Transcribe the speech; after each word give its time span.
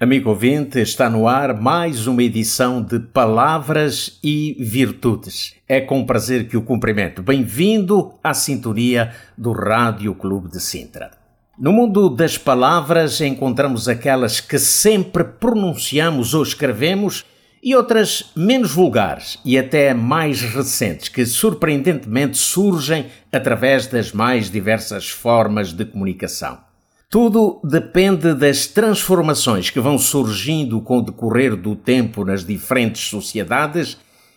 Amigo 0.00 0.30
ouvinte, 0.30 0.78
está 0.78 1.10
no 1.10 1.26
ar 1.26 1.60
mais 1.60 2.06
uma 2.06 2.22
edição 2.22 2.80
de 2.80 3.00
Palavras 3.00 4.20
e 4.22 4.56
Virtudes. 4.60 5.56
É 5.68 5.80
com 5.80 6.06
prazer 6.06 6.46
que 6.46 6.56
o 6.56 6.62
cumprimento. 6.62 7.20
Bem-vindo 7.20 8.14
à 8.22 8.32
sintonia 8.32 9.12
do 9.36 9.50
Rádio 9.50 10.14
Clube 10.14 10.52
de 10.52 10.60
Sintra. 10.60 11.10
No 11.58 11.72
mundo 11.72 12.08
das 12.08 12.38
palavras 12.38 13.20
encontramos 13.20 13.88
aquelas 13.88 14.40
que 14.40 14.56
sempre 14.56 15.24
pronunciamos 15.24 16.32
ou 16.32 16.44
escrevemos 16.44 17.24
e 17.60 17.74
outras 17.74 18.30
menos 18.36 18.70
vulgares 18.70 19.36
e 19.44 19.58
até 19.58 19.92
mais 19.94 20.42
recentes, 20.42 21.08
que 21.08 21.26
surpreendentemente 21.26 22.38
surgem 22.38 23.06
através 23.32 23.88
das 23.88 24.12
mais 24.12 24.48
diversas 24.48 25.10
formas 25.10 25.72
de 25.72 25.84
comunicação. 25.84 26.67
Tudo 27.10 27.58
depende 27.64 28.34
das 28.34 28.66
transformações 28.66 29.70
que 29.70 29.80
vão 29.80 29.96
surgindo 29.96 30.78
com 30.82 30.98
o 30.98 31.02
decorrer 31.02 31.56
do 31.56 31.74
tempo 31.74 32.22
nas 32.22 32.44
diferentes 32.44 33.08
sociedades 33.08 33.96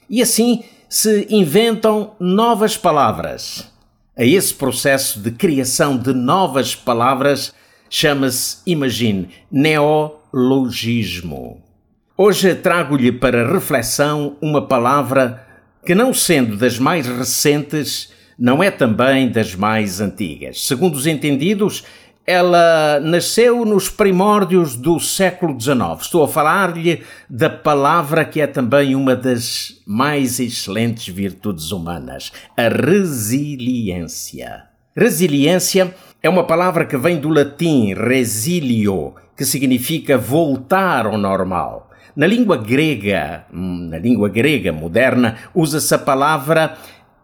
e 0.09 0.21
assim 0.21 0.63
se 0.87 1.27
inventam 1.29 2.13
novas 2.17 2.77
palavras. 2.77 3.69
A 4.17 4.23
esse 4.23 4.53
processo 4.53 5.19
de 5.19 5.31
criação 5.31 5.97
de 5.97 6.13
novas 6.13 6.73
palavras 6.73 7.53
chama-se, 7.89 8.59
imagine, 8.65 9.27
neologismo. 9.51 10.11
Hoje 12.17 12.55
trago-lhe 12.55 13.11
para 13.11 13.51
reflexão 13.51 14.37
uma 14.41 14.65
palavra 14.65 15.45
que, 15.85 15.93
não 15.93 16.13
sendo 16.13 16.55
das 16.55 16.79
mais 16.79 17.05
recentes, 17.05 18.13
não 18.39 18.63
é 18.63 18.71
também 18.71 19.29
das 19.29 19.55
mais 19.55 19.99
antigas. 19.99 20.65
Segundo 20.65 20.95
os 20.95 21.05
entendidos, 21.05 21.83
ela 22.31 23.01
nasceu 23.01 23.65
nos 23.65 23.89
primórdios 23.89 24.77
do 24.77 25.01
século 25.01 25.59
XIX. 25.59 25.99
Estou 25.99 26.23
a 26.23 26.29
falar-lhe 26.29 27.03
da 27.29 27.49
palavra 27.49 28.23
que 28.23 28.39
é 28.39 28.47
também 28.47 28.95
uma 28.95 29.17
das 29.17 29.81
mais 29.85 30.39
excelentes 30.39 31.13
virtudes 31.13 31.73
humanas, 31.73 32.31
a 32.55 32.69
resiliência. 32.69 34.63
Resiliência 34.95 35.93
é 36.23 36.29
uma 36.29 36.45
palavra 36.45 36.85
que 36.85 36.95
vem 36.95 37.19
do 37.19 37.27
latim 37.27 37.93
resilio, 37.93 39.13
que 39.35 39.43
significa 39.43 40.17
voltar 40.17 41.07
ao 41.07 41.17
normal. 41.17 41.89
Na 42.15 42.27
língua 42.27 42.55
grega, 42.55 43.45
hum, 43.53 43.89
na 43.89 43.97
língua 43.97 44.29
grega 44.29 44.71
moderna, 44.71 45.35
usa-se 45.53 45.93
a 45.93 45.99
palavra 45.99 46.77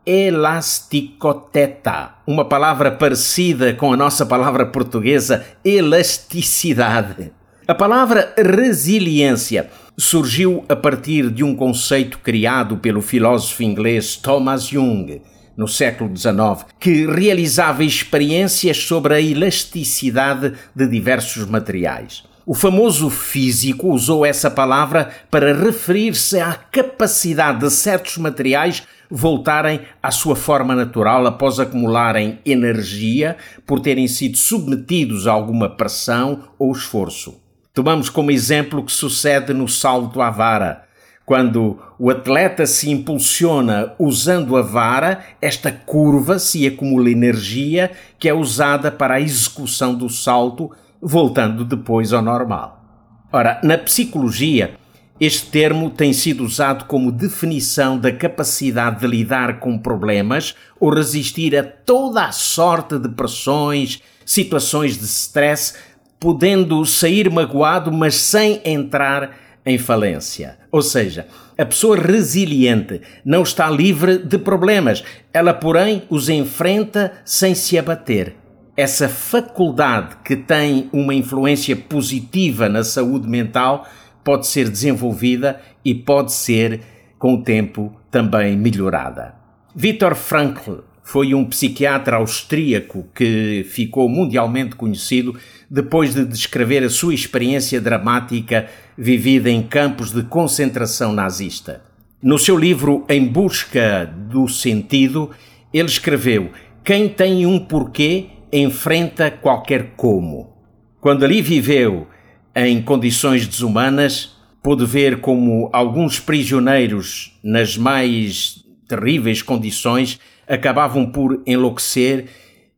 elasticoteta, 0.08 2.16
uma 2.26 2.46
palavra 2.46 2.90
parecida 2.90 3.74
com 3.74 3.92
a 3.92 3.98
nossa 3.98 4.26
palavra 4.26 4.66
portuguesa 4.66 5.46
elasticidade. 5.66 7.34
A 7.68 7.76
palavra 7.76 8.34
resiliência 8.38 9.70
surgiu 9.98 10.64
a 10.70 10.78
partir 10.78 11.30
de 11.30 11.44
um 11.44 11.54
conceito 11.54 12.20
criado 12.20 12.78
pelo 12.78 13.02
filósofo 13.02 13.64
inglês 13.64 14.16
Thomas 14.16 14.72
Young 14.72 15.22
no 15.58 15.68
século 15.68 16.16
XIX, 16.16 16.66
que 16.80 17.06
realizava 17.06 17.84
experiências 17.84 18.78
sobre 18.78 19.14
a 19.14 19.20
elasticidade 19.20 20.54
de 20.74 20.88
diversos 20.88 21.46
materiais. 21.46 22.24
O 22.50 22.54
famoso 22.54 23.10
físico 23.10 23.90
usou 23.90 24.26
essa 24.26 24.50
palavra 24.50 25.10
para 25.30 25.54
referir-se 25.54 26.40
à 26.40 26.54
capacidade 26.54 27.60
de 27.60 27.70
certos 27.70 28.18
materiais 28.18 28.84
voltarem 29.12 29.82
à 30.02 30.12
sua 30.12 30.34
forma 30.34 30.74
natural 30.74 31.28
após 31.28 31.60
acumularem 31.60 32.40
energia 32.46 33.36
por 33.66 33.82
terem 33.82 34.08
sido 34.08 34.38
submetidos 34.38 35.28
a 35.28 35.34
alguma 35.34 35.70
pressão 35.70 36.44
ou 36.58 36.72
esforço. 36.72 37.38
Tomamos 37.74 38.10
como 38.10 38.32
exemplo 38.32 38.80
o 38.80 38.86
que 38.86 38.94
sucede 38.94 39.54
no 39.54 39.68
salto 39.68 40.22
à 40.22 40.30
vara. 40.30 40.86
Quando 41.26 41.78
o 42.00 42.10
atleta 42.10 42.66
se 42.66 42.90
impulsiona 42.90 43.94
usando 44.00 44.56
a 44.56 44.62
vara, 44.62 45.20
esta 45.42 45.70
curva-se 45.70 46.60
e 46.60 46.68
acumula 46.68 47.10
energia 47.10 47.92
que 48.18 48.30
é 48.30 48.34
usada 48.34 48.90
para 48.90 49.16
a 49.16 49.22
execução 49.22 49.94
do 49.94 50.10
salto, 50.10 50.72
voltando 51.02 51.64
depois 51.64 52.14
ao 52.14 52.22
normal. 52.22 52.84
Ora, 53.32 53.60
na 53.64 53.78
psicologia, 53.78 54.76
este 55.20 55.48
termo 55.48 55.90
tem 55.90 56.14
sido 56.14 56.44
usado 56.44 56.86
como 56.86 57.12
definição 57.12 57.98
da 57.98 58.12
capacidade 58.12 59.00
de 59.00 59.08
lidar 59.08 59.60
com 59.60 59.78
problemas 59.78 60.56
ou 60.80 60.94
resistir 60.94 61.56
a 61.58 61.64
toda 61.64 62.26
a 62.26 62.32
sorte 62.32 63.00
de 63.00 63.10
pressões, 63.10 64.02
situações 64.26 64.98
de 64.98 65.06
stress, 65.06 65.74
podendo 66.20 66.86
sair 66.86 67.30
magoado, 67.32 67.92
mas 67.92 68.16
sem 68.16 68.62
entrar 68.64 69.36
em 69.66 69.78
falência. 69.78 70.58
Ou 70.72 70.82
seja, 70.82 71.28
a 71.58 71.66
pessoa 71.66 71.98
resiliente 71.98 73.02
não 73.26 73.42
está 73.42 73.70
livre 73.70 74.20
de 74.20 74.38
problemas, 74.38 75.04
ela, 75.34 75.54
porém, 75.54 76.04
os 76.10 76.30
enfrenta 76.30 77.12
sem 77.26 77.56
se 77.56 77.78
abater. 77.78 78.36
Essa 78.78 79.10
faculdade 79.10 80.18
que 80.24 80.36
tem 80.36 80.88
uma 80.94 81.12
influência 81.12 81.76
positiva 81.76 82.70
na 82.70 82.84
saúde 82.84 83.28
mental 83.28 83.90
pode 84.24 84.46
ser 84.46 84.70
desenvolvida 84.70 85.60
e 85.84 85.96
pode 85.96 86.32
ser, 86.32 86.82
com 87.18 87.34
o 87.34 87.42
tempo, 87.42 87.92
também 88.12 88.56
melhorada. 88.56 89.34
Viktor 89.76 90.14
Frankl 90.14 90.82
foi 91.02 91.34
um 91.34 91.44
psiquiatra 91.44 92.18
austríaco 92.18 93.08
que 93.16 93.66
ficou 93.68 94.08
mundialmente 94.08 94.76
conhecido 94.76 95.36
depois 95.68 96.14
de 96.14 96.24
descrever 96.24 96.84
a 96.84 96.90
sua 96.90 97.16
experiência 97.16 97.82
dramática 97.82 98.68
vivida 98.96 99.50
em 99.50 99.64
campos 99.64 100.12
de 100.12 100.22
concentração 100.22 101.12
nazista. 101.12 101.82
No 102.22 102.38
seu 102.38 102.56
livro 102.56 103.04
Em 103.10 103.26
Busca 103.26 104.06
do 104.06 104.48
Sentido, 104.48 105.32
ele 105.74 105.88
escreveu: 105.88 106.52
Quem 106.84 107.10
tem 107.10 107.44
um 107.48 107.58
porquê 107.58 108.37
enfrenta 108.52 109.30
qualquer 109.30 109.94
como. 109.96 110.54
Quando 111.00 111.24
ali 111.24 111.42
viveu 111.42 112.08
em 112.56 112.82
condições 112.82 113.48
desumanas, 113.48 114.36
pôde 114.64 114.86
ver 114.86 115.22
como 115.22 115.70
alguns 115.72 116.20
prisioneiros, 116.20 117.38
nas 117.44 117.78
mais 117.78 118.64
terríveis 118.88 119.42
condições, 119.42 120.20
acabavam 120.48 121.06
por 121.06 121.42
enlouquecer 121.46 122.26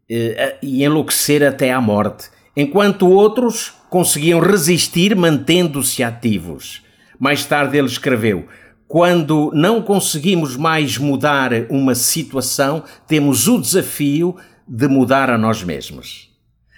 eh, 0.09 0.57
e 0.61 0.83
enlouquecer 0.83 1.43
até 1.43 1.71
à 1.71 1.79
morte, 1.79 2.29
enquanto 2.57 3.07
outros 3.07 3.73
conseguiam 3.89 4.39
resistir 4.39 5.15
mantendo-se 5.15 6.03
ativos. 6.03 6.81
Mais 7.19 7.45
tarde 7.45 7.77
ele 7.77 7.87
escreveu: 7.87 8.47
Quando 8.87 9.51
não 9.53 9.81
conseguimos 9.81 10.55
mais 10.55 10.97
mudar 10.97 11.51
uma 11.69 11.95
situação, 11.95 12.83
temos 13.07 13.47
o 13.47 13.59
desafio 13.59 14.35
de 14.69 14.87
mudar 14.87 15.31
a 15.31 15.37
nós 15.37 15.63
mesmos. 15.63 16.29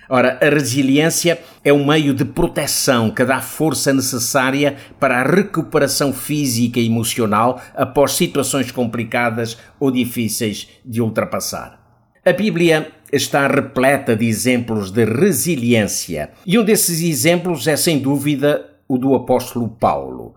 Ora, 0.09 0.39
a 0.41 0.49
resiliência 0.49 1.39
é 1.63 1.71
um 1.71 1.85
meio 1.85 2.13
de 2.13 2.25
proteção 2.25 3.11
que 3.11 3.23
dá 3.23 3.39
força 3.39 3.93
necessária 3.93 4.75
para 4.99 5.21
a 5.21 5.23
recuperação 5.23 6.11
física 6.11 6.79
e 6.79 6.85
emocional 6.85 7.61
após 7.75 8.13
situações 8.13 8.71
complicadas 8.71 9.57
ou 9.79 9.91
difíceis 9.91 10.67
de 10.85 11.01
ultrapassar. 11.01 11.79
A 12.25 12.33
Bíblia 12.33 12.91
está 13.11 13.47
repleta 13.47 14.15
de 14.15 14.25
exemplos 14.25 14.91
de 14.91 15.05
resiliência 15.05 16.31
e 16.45 16.57
um 16.59 16.63
desses 16.63 17.01
exemplos 17.01 17.67
é 17.67 17.75
sem 17.75 17.99
dúvida 17.99 18.69
o 18.87 18.97
do 18.97 19.15
apóstolo 19.15 19.69
Paulo. 19.69 20.35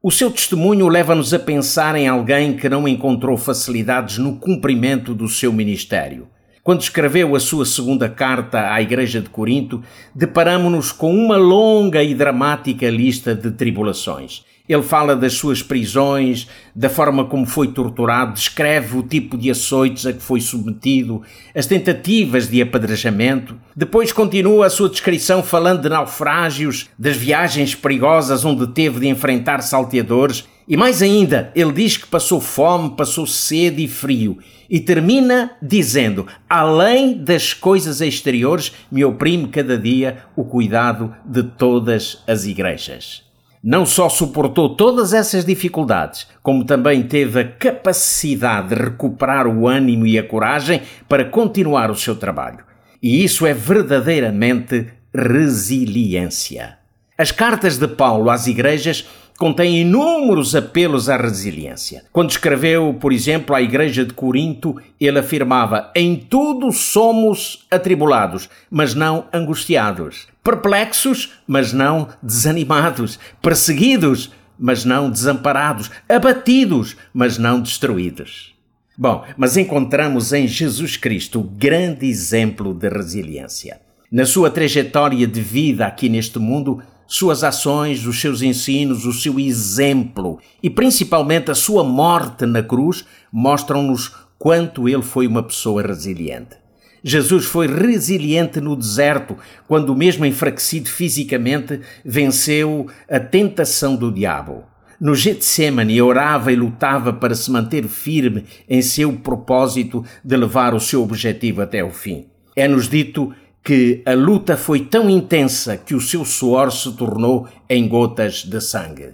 O 0.00 0.12
seu 0.12 0.30
testemunho 0.30 0.86
leva-nos 0.86 1.34
a 1.34 1.38
pensar 1.40 1.96
em 1.96 2.06
alguém 2.06 2.56
que 2.56 2.68
não 2.68 2.86
encontrou 2.86 3.36
facilidades 3.36 4.18
no 4.18 4.36
cumprimento 4.36 5.12
do 5.12 5.28
seu 5.28 5.52
ministério. 5.52 6.28
Quando 6.68 6.82
escreveu 6.82 7.34
a 7.34 7.40
sua 7.40 7.64
segunda 7.64 8.10
carta 8.10 8.70
à 8.70 8.82
Igreja 8.82 9.22
de 9.22 9.30
Corinto, 9.30 9.82
deparamos-nos 10.14 10.92
com 10.92 11.16
uma 11.16 11.38
longa 11.38 12.02
e 12.02 12.14
dramática 12.14 12.90
lista 12.90 13.34
de 13.34 13.50
tribulações. 13.52 14.44
Ele 14.68 14.82
fala 14.82 15.16
das 15.16 15.32
suas 15.32 15.62
prisões, 15.62 16.46
da 16.76 16.90
forma 16.90 17.24
como 17.24 17.46
foi 17.46 17.68
torturado, 17.68 18.34
descreve 18.34 18.98
o 18.98 19.02
tipo 19.02 19.38
de 19.38 19.50
açoites 19.50 20.04
a 20.04 20.12
que 20.12 20.22
foi 20.22 20.42
submetido, 20.42 21.22
as 21.54 21.64
tentativas 21.64 22.50
de 22.50 22.60
apedrejamento. 22.60 23.58
Depois 23.74 24.12
continua 24.12 24.66
a 24.66 24.70
sua 24.70 24.90
descrição 24.90 25.42
falando 25.42 25.80
de 25.80 25.88
naufrágios, 25.88 26.90
das 26.98 27.16
viagens 27.16 27.74
perigosas 27.74 28.44
onde 28.44 28.66
teve 28.66 29.00
de 29.00 29.08
enfrentar 29.08 29.62
salteadores 29.62 30.44
E 30.68 30.76
mais 30.76 31.00
ainda, 31.00 31.50
ele 31.54 31.72
diz 31.72 31.96
que 31.96 32.06
passou 32.06 32.42
fome, 32.42 32.90
passou 32.90 33.26
sede 33.26 33.84
e 33.84 33.88
frio. 33.88 34.38
E 34.68 34.78
termina 34.78 35.52
dizendo: 35.62 36.26
Além 36.48 37.16
das 37.16 37.54
coisas 37.54 38.02
exteriores, 38.02 38.72
me 38.92 39.02
oprime 39.02 39.48
cada 39.48 39.78
dia 39.78 40.18
o 40.36 40.44
cuidado 40.44 41.14
de 41.24 41.42
todas 41.42 42.22
as 42.26 42.44
igrejas. 42.44 43.26
Não 43.64 43.86
só 43.86 44.10
suportou 44.10 44.76
todas 44.76 45.14
essas 45.14 45.44
dificuldades, 45.44 46.28
como 46.42 46.64
também 46.64 47.02
teve 47.02 47.40
a 47.40 47.48
capacidade 47.48 48.68
de 48.68 48.74
recuperar 48.74 49.46
o 49.46 49.66
ânimo 49.66 50.06
e 50.06 50.18
a 50.18 50.22
coragem 50.22 50.82
para 51.08 51.24
continuar 51.24 51.90
o 51.90 51.96
seu 51.96 52.14
trabalho. 52.14 52.62
E 53.02 53.24
isso 53.24 53.46
é 53.46 53.54
verdadeiramente 53.54 54.86
resiliência. 55.14 56.78
As 57.20 57.32
cartas 57.32 57.78
de 57.78 57.88
Paulo 57.88 58.30
às 58.30 58.46
igrejas 58.46 59.04
contém 59.36 59.80
inúmeros 59.80 60.54
apelos 60.54 61.08
à 61.08 61.16
resiliência. 61.16 62.04
Quando 62.12 62.30
escreveu, 62.30 62.94
por 62.94 63.12
exemplo, 63.12 63.56
à 63.56 63.60
igreja 63.60 64.04
de 64.04 64.14
Corinto, 64.14 64.80
ele 65.00 65.18
afirmava: 65.18 65.90
Em 65.96 66.14
tudo 66.14 66.70
somos 66.70 67.66
atribulados, 67.72 68.48
mas 68.70 68.94
não 68.94 69.26
angustiados, 69.32 70.28
perplexos, 70.44 71.32
mas 71.44 71.72
não 71.72 72.06
desanimados, 72.22 73.18
perseguidos, 73.42 74.30
mas 74.56 74.84
não 74.84 75.10
desamparados, 75.10 75.90
abatidos, 76.08 76.96
mas 77.12 77.36
não 77.36 77.60
destruídos. 77.60 78.54
Bom, 78.96 79.24
mas 79.36 79.56
encontramos 79.56 80.32
em 80.32 80.46
Jesus 80.46 80.96
Cristo 80.96 81.40
o 81.40 81.42
grande 81.42 82.06
exemplo 82.06 82.72
de 82.72 82.88
resiliência. 82.88 83.80
Na 84.10 84.24
sua 84.24 84.50
trajetória 84.50 85.26
de 85.26 85.40
vida 85.40 85.84
aqui 85.84 86.08
neste 86.08 86.38
mundo, 86.38 86.80
suas 87.08 87.42
ações, 87.42 88.06
os 88.06 88.20
seus 88.20 88.42
ensinos, 88.42 89.06
o 89.06 89.12
seu 89.14 89.40
exemplo 89.40 90.38
e 90.62 90.68
principalmente 90.68 91.50
a 91.50 91.54
sua 91.54 91.82
morte 91.82 92.44
na 92.44 92.62
cruz 92.62 93.04
mostram-nos 93.32 94.14
quanto 94.38 94.86
ele 94.86 95.02
foi 95.02 95.26
uma 95.26 95.42
pessoa 95.42 95.82
resiliente. 95.82 96.56
Jesus 97.02 97.46
foi 97.46 97.66
resiliente 97.66 98.60
no 98.60 98.76
deserto, 98.76 99.36
quando, 99.66 99.94
mesmo 99.94 100.26
enfraquecido 100.26 100.88
fisicamente, 100.88 101.80
venceu 102.04 102.88
a 103.08 103.18
tentação 103.18 103.96
do 103.96 104.12
diabo. 104.12 104.64
No 105.00 105.14
Getsemane 105.14 106.02
orava 106.02 106.52
e 106.52 106.56
lutava 106.56 107.12
para 107.12 107.34
se 107.34 107.50
manter 107.50 107.86
firme 107.86 108.44
em 108.68 108.82
seu 108.82 109.12
propósito 109.12 110.04
de 110.24 110.36
levar 110.36 110.74
o 110.74 110.80
seu 110.80 111.02
objetivo 111.02 111.62
até 111.62 111.84
o 111.84 111.90
fim. 111.90 112.26
É-nos 112.56 112.88
dito 112.88 113.32
que 113.68 114.00
a 114.06 114.14
luta 114.14 114.56
foi 114.56 114.80
tão 114.80 115.10
intensa 115.10 115.76
que 115.76 115.94
o 115.94 116.00
seu 116.00 116.24
suor 116.24 116.72
se 116.72 116.90
tornou 116.92 117.46
em 117.68 117.86
gotas 117.86 118.42
de 118.42 118.62
sangue. 118.62 119.10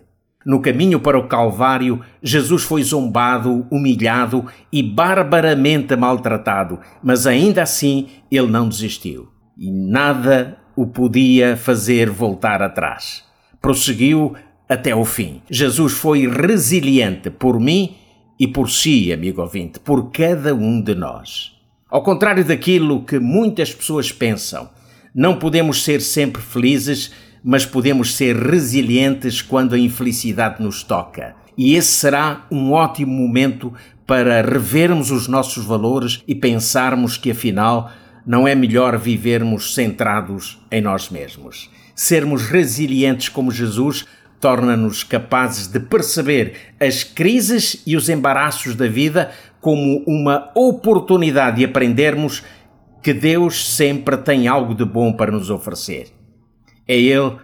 No 0.46 0.60
caminho 0.60 1.00
para 1.00 1.18
o 1.18 1.26
Calvário, 1.26 2.00
Jesus 2.22 2.62
foi 2.62 2.84
zombado, 2.84 3.66
humilhado 3.68 4.46
e 4.70 4.80
barbaramente 4.80 5.96
maltratado, 5.96 6.78
mas 7.02 7.26
ainda 7.26 7.64
assim 7.64 8.06
ele 8.30 8.46
não 8.46 8.68
desistiu. 8.68 9.26
E 9.58 9.72
nada 9.72 10.56
o 10.76 10.86
podia 10.86 11.56
fazer 11.56 12.08
voltar 12.08 12.62
atrás. 12.62 13.24
Prosseguiu 13.60 14.36
até 14.68 14.94
o 14.94 15.04
fim. 15.04 15.42
Jesus 15.50 15.94
foi 15.94 16.28
resiliente 16.28 17.28
por 17.28 17.58
mim 17.58 17.96
e 18.38 18.46
por 18.46 18.70
si, 18.70 19.12
amigo 19.12 19.42
ouvinte, 19.42 19.80
por 19.80 20.12
cada 20.12 20.54
um 20.54 20.80
de 20.80 20.94
nós. 20.94 21.53
Ao 21.94 22.02
contrário 22.02 22.44
daquilo 22.44 23.04
que 23.04 23.20
muitas 23.20 23.72
pessoas 23.72 24.10
pensam, 24.10 24.68
não 25.14 25.38
podemos 25.38 25.84
ser 25.84 26.00
sempre 26.00 26.42
felizes, 26.42 27.12
mas 27.44 27.64
podemos 27.64 28.16
ser 28.16 28.34
resilientes 28.34 29.40
quando 29.40 29.76
a 29.76 29.78
infelicidade 29.78 30.60
nos 30.60 30.82
toca. 30.82 31.36
E 31.56 31.76
esse 31.76 31.92
será 31.92 32.46
um 32.50 32.72
ótimo 32.72 33.12
momento 33.12 33.72
para 34.04 34.42
revermos 34.42 35.12
os 35.12 35.28
nossos 35.28 35.64
valores 35.64 36.20
e 36.26 36.34
pensarmos 36.34 37.16
que 37.16 37.30
afinal 37.30 37.92
não 38.26 38.48
é 38.48 38.56
melhor 38.56 38.98
vivermos 38.98 39.72
centrados 39.72 40.60
em 40.72 40.80
nós 40.80 41.10
mesmos. 41.10 41.70
Sermos 41.94 42.42
resilientes 42.42 43.28
como 43.28 43.52
Jesus 43.52 44.04
torna-nos 44.40 45.04
capazes 45.04 45.68
de 45.68 45.78
perceber 45.78 46.74
as 46.80 47.04
crises 47.04 47.82
e 47.86 47.96
os 47.96 48.08
embaraços 48.08 48.74
da 48.74 48.88
vida 48.88 49.30
como 49.64 50.04
uma 50.06 50.50
oportunidade 50.54 51.56
de 51.56 51.64
aprendermos 51.64 52.44
que 53.02 53.14
Deus 53.14 53.74
sempre 53.74 54.14
tem 54.18 54.46
algo 54.46 54.74
de 54.74 54.84
bom 54.84 55.10
para 55.10 55.32
nos 55.32 55.48
oferecer. 55.48 56.08
É 56.86 56.94
Ele, 56.94 57.38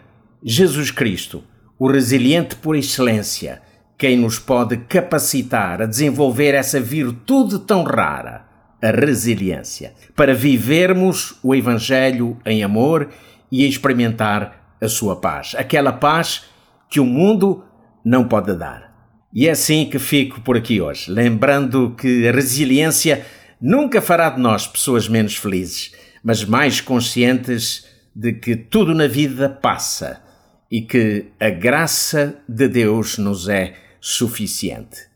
Jesus 0.44 0.90
Cristo, 0.90 1.42
o 1.78 1.90
resiliente 1.90 2.56
por 2.56 2.76
excelência, 2.76 3.62
quem 3.96 4.18
nos 4.18 4.38
pode 4.38 4.76
capacitar 4.76 5.80
a 5.80 5.86
desenvolver 5.86 6.52
essa 6.52 6.78
virtude 6.78 7.58
tão 7.60 7.84
rara, 7.84 8.44
a 8.82 8.90
resiliência, 8.90 9.94
para 10.14 10.34
vivermos 10.34 11.38
o 11.42 11.54
Evangelho 11.54 12.36
em 12.44 12.62
amor 12.62 13.08
e 13.50 13.66
experimentar 13.66 14.76
a 14.78 14.88
sua 14.88 15.16
paz, 15.16 15.54
aquela 15.56 15.90
paz 15.90 16.44
que 16.90 17.00
o 17.00 17.06
mundo 17.06 17.64
não 18.04 18.28
pode 18.28 18.54
dar. 18.54 18.89
E 19.32 19.46
é 19.46 19.52
assim 19.52 19.88
que 19.88 19.98
fico 19.98 20.40
por 20.40 20.56
aqui 20.56 20.80
hoje, 20.80 21.10
lembrando 21.10 21.94
que 21.96 22.26
a 22.26 22.32
resiliência 22.32 23.24
nunca 23.60 24.02
fará 24.02 24.28
de 24.30 24.40
nós 24.40 24.66
pessoas 24.66 25.08
menos 25.08 25.36
felizes, 25.36 25.92
mas 26.22 26.44
mais 26.44 26.80
conscientes 26.80 27.86
de 28.14 28.32
que 28.32 28.56
tudo 28.56 28.92
na 28.92 29.06
vida 29.06 29.48
passa 29.48 30.20
e 30.70 30.80
que 30.82 31.26
a 31.38 31.48
graça 31.48 32.36
de 32.48 32.66
Deus 32.68 33.18
nos 33.18 33.48
é 33.48 33.74
suficiente. 34.00 35.08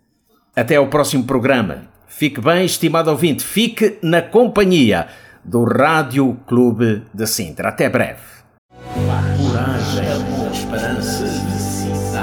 Até 0.55 0.77
ao 0.77 0.89
próximo 0.89 1.25
programa. 1.25 1.89
Fique 2.07 2.41
bem, 2.41 2.65
estimado 2.65 3.11
ouvinte, 3.11 3.43
fique 3.43 3.99
na 4.01 4.23
companhia 4.23 5.09
do 5.45 5.65
Rádio 5.65 6.39
Clube 6.47 7.03
de 7.13 7.27
Sintra. 7.27 7.71
Até 7.71 7.89
breve. 7.89 8.21
Coragem, 8.95 10.05
esperança, 10.53 11.25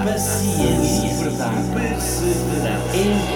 paciência, 0.03 1.10